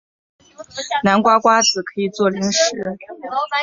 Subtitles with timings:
[1.03, 2.97] 南瓜瓜子可以做零食。